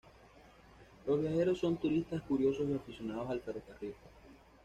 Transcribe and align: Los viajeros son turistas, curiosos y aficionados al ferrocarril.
Los 1.05 1.21
viajeros 1.21 1.59
son 1.59 1.77
turistas, 1.77 2.23
curiosos 2.23 2.67
y 2.67 2.73
aficionados 2.73 3.29
al 3.29 3.39
ferrocarril. 3.41 3.93